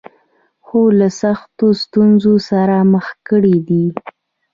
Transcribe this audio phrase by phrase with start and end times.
[0.67, 3.85] هم له سختو ستونزو سره مخ کړې دي.